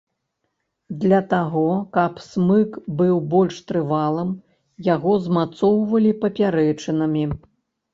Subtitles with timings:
[1.03, 1.65] Для таго
[1.99, 4.35] каб смык быў больш трывалым,
[4.93, 7.23] яго змацоўвалі папярэчынамі.